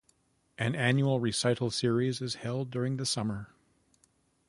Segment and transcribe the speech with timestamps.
[0.57, 3.51] An annual recital series is held during the summer.